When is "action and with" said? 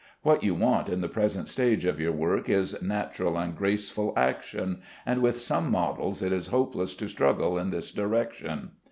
4.17-5.39